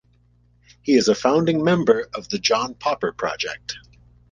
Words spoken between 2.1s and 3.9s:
of The John Popper Project.